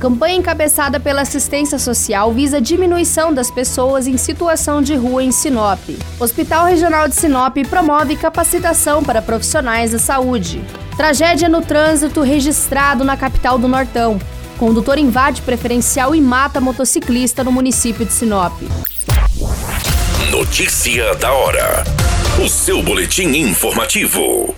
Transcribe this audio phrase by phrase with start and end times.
[0.00, 5.80] Campanha encabeçada pela assistência social visa diminuição das pessoas em situação de rua em Sinop.
[6.20, 10.62] Hospital Regional de Sinop promove capacitação para profissionais da saúde.
[10.96, 14.20] Tragédia no trânsito registrado na capital do Nortão.
[14.56, 18.52] Condutor invade preferencial e mata motociclista no município de Sinop.
[20.30, 21.82] Notícia da hora.
[22.44, 24.54] O seu boletim informativo.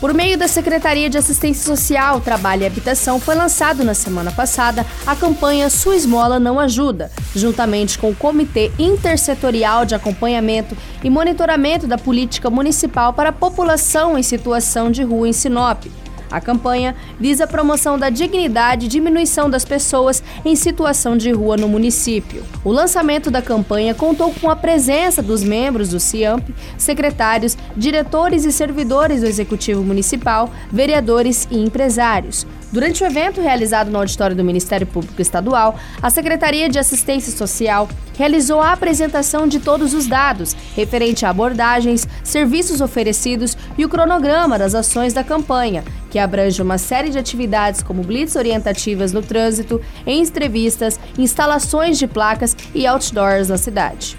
[0.00, 4.84] Por meio da Secretaria de Assistência Social, Trabalho e Habitação, foi lançado na semana passada
[5.06, 11.86] a campanha Sua Esmola Não Ajuda, juntamente com o Comitê Intersetorial de Acompanhamento e Monitoramento
[11.86, 15.86] da Política Municipal para a População em Situação de Rua em Sinop.
[16.30, 21.56] A campanha visa a promoção da dignidade e diminuição das pessoas em situação de rua
[21.56, 22.42] no município.
[22.64, 28.52] O lançamento da campanha contou com a presença dos membros do CIAMP, secretários, diretores e
[28.52, 32.46] servidores do Executivo Municipal, vereadores e empresários.
[32.76, 37.88] Durante o evento realizado no auditório do Ministério Público Estadual, a Secretaria de Assistência Social
[38.18, 44.58] realizou a apresentação de todos os dados referente a abordagens, serviços oferecidos e o cronograma
[44.58, 49.80] das ações da campanha, que abrange uma série de atividades como blitz orientativas no trânsito,
[50.06, 54.18] entrevistas, instalações de placas e outdoors na cidade.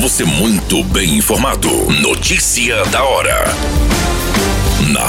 [0.00, 1.68] Você muito bem informado.
[2.00, 3.87] Notícia da hora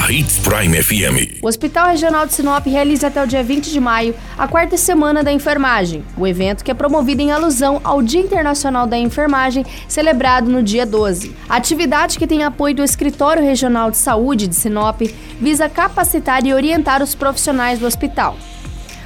[0.10, 1.38] Hits Prime FM.
[1.44, 5.24] O Hospital Regional de Sinop realiza até o dia 20 de maio a quarta semana
[5.24, 10.50] da enfermagem, o evento que é promovido em alusão ao Dia Internacional da Enfermagem, celebrado
[10.50, 11.36] no dia 12.
[11.48, 15.00] A atividade que tem apoio do Escritório Regional de Saúde de Sinop
[15.40, 18.36] visa capacitar e orientar os profissionais do hospital.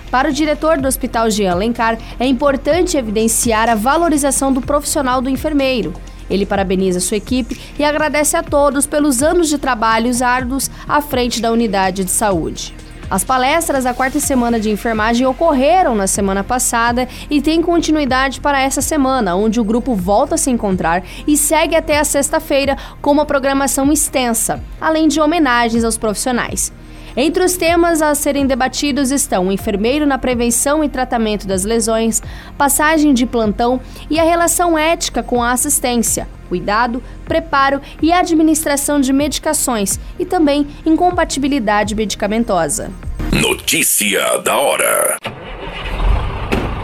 [0.09, 5.29] Para o diretor do Hospital Jean Lencar, é importante evidenciar a valorização do profissional do
[5.29, 5.93] enfermeiro
[6.29, 11.41] ele parabeniza sua equipe e agradece a todos pelos anos de trabalhos árduos à frente
[11.41, 12.73] da unidade de saúde.
[13.09, 18.59] As palestras da quarta semana de enfermagem ocorreram na semana passada e têm continuidade para
[18.59, 23.11] essa semana, onde o grupo volta a se encontrar e segue até a sexta-feira com
[23.11, 26.73] uma programação extensa, além de homenagens aos profissionais.
[27.15, 32.21] Entre os temas a serem debatidos estão o enfermeiro na prevenção e tratamento das lesões,
[32.57, 33.79] passagem de plantão
[34.09, 40.67] e a relação ética com a assistência, cuidado, preparo e administração de medicações e também
[40.85, 42.91] incompatibilidade medicamentosa.
[43.31, 45.17] Notícia da hora.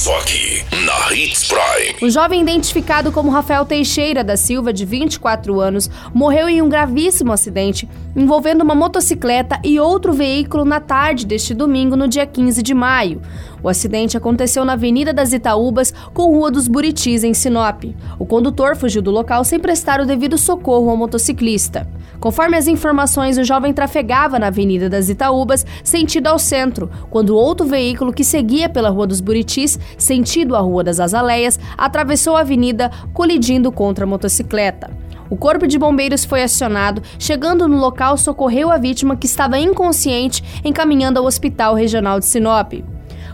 [0.00, 1.94] Só aqui, na Hits Prime.
[2.00, 7.30] O jovem identificado como Rafael Teixeira da Silva, de 24 anos, morreu em um gravíssimo
[7.30, 12.72] acidente envolvendo uma motocicleta e outro veículo na tarde deste domingo, no dia 15 de
[12.72, 13.20] maio.
[13.62, 17.84] O acidente aconteceu na Avenida das Itaúbas, com Rua dos Buritis, em Sinop.
[18.18, 21.86] O condutor fugiu do local sem prestar o devido socorro ao motociclista.
[22.18, 27.66] Conforme as informações, o jovem trafegava na Avenida das Itaúbas, sentido ao centro, quando outro
[27.66, 32.90] veículo que seguia pela Rua dos Buritis, sentido à Rua das Azaleias, atravessou a avenida,
[33.12, 34.90] colidindo contra a motocicleta.
[35.30, 40.42] O corpo de bombeiros foi acionado, chegando no local, socorreu a vítima que estava inconsciente,
[40.64, 42.72] encaminhando ao Hospital Regional de Sinop.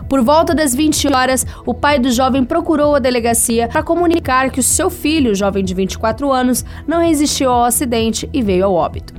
[0.09, 4.59] Por volta das 20 horas, o pai do jovem procurou a delegacia para comunicar que
[4.59, 9.13] o seu filho, jovem de 24 anos, não resistiu ao acidente e veio ao óbito.